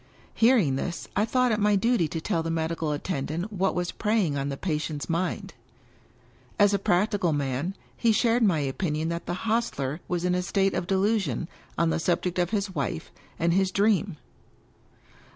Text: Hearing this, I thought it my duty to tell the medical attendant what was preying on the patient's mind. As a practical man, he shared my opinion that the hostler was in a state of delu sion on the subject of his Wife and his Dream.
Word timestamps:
Hearing 0.33 0.77
this, 0.77 1.07
I 1.15 1.25
thought 1.25 1.51
it 1.51 1.59
my 1.59 1.75
duty 1.75 2.07
to 2.07 2.19
tell 2.19 2.41
the 2.41 2.49
medical 2.49 2.91
attendant 2.91 3.53
what 3.53 3.75
was 3.75 3.91
preying 3.91 4.35
on 4.35 4.49
the 4.49 4.57
patient's 4.57 5.07
mind. 5.07 5.53
As 6.57 6.73
a 6.73 6.79
practical 6.79 7.33
man, 7.33 7.75
he 7.95 8.11
shared 8.11 8.41
my 8.41 8.57
opinion 8.61 9.09
that 9.09 9.27
the 9.27 9.35
hostler 9.45 10.01
was 10.07 10.25
in 10.25 10.33
a 10.33 10.41
state 10.41 10.73
of 10.73 10.87
delu 10.87 11.19
sion 11.19 11.47
on 11.77 11.91
the 11.91 11.99
subject 11.99 12.39
of 12.39 12.49
his 12.49 12.73
Wife 12.73 13.11
and 13.37 13.53
his 13.53 13.69
Dream. 13.69 14.17